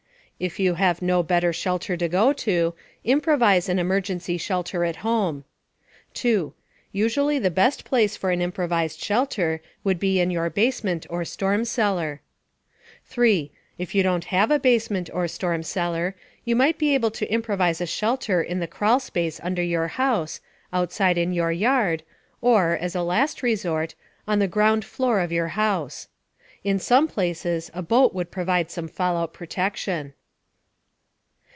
If 0.41 0.59
you 0.59 0.73
have 0.73 1.03
no 1.03 1.21
better 1.21 1.53
shelter 1.53 1.95
to 1.95 2.09
go 2.09 2.33
to, 2.33 2.73
improvise 3.03 3.69
an 3.69 3.77
emergency 3.77 4.39
shelter 4.39 4.83
at 4.83 4.95
home. 5.05 5.43
2. 6.15 6.51
Usually, 6.91 7.37
the 7.37 7.51
best 7.51 7.85
place 7.85 8.17
for 8.17 8.31
an 8.31 8.41
improvised 8.41 8.99
shelter 8.99 9.61
would 9.83 9.99
be 9.99 10.19
in 10.19 10.31
your 10.31 10.49
basement 10.49 11.05
or 11.11 11.23
storm 11.25 11.63
cellar. 11.63 12.21
3. 13.05 13.51
If 13.77 13.93
you 13.93 14.01
don't 14.01 14.25
have 14.33 14.49
a 14.49 14.57
basement 14.57 15.11
or 15.13 15.27
storm 15.27 15.61
cellar, 15.61 16.15
you 16.43 16.55
might 16.55 16.79
be 16.79 16.95
able 16.95 17.11
to 17.11 17.31
improvise 17.31 17.79
a 17.79 17.85
shelter 17.85 18.41
in 18.41 18.59
the 18.59 18.65
crawl 18.67 18.99
space 18.99 19.39
under 19.43 19.61
your 19.61 19.89
house, 19.89 20.41
outside 20.73 21.19
in 21.19 21.33
your 21.33 21.51
yard, 21.51 22.01
or 22.41 22.75
(as 22.75 22.95
a 22.95 23.03
last 23.03 23.43
resort) 23.43 23.93
on 24.27 24.39
the 24.39 24.47
ground 24.47 24.83
floor 24.85 25.19
of 25.19 25.31
your 25.31 25.49
house. 25.49 26.07
In 26.63 26.79
some 26.79 27.07
places, 27.07 27.69
a 27.75 27.83
boat 27.83 28.15
would 28.15 28.31
provide 28.31 28.71
some 28.71 28.87
fallout 28.87 29.33
protection. 29.33 30.13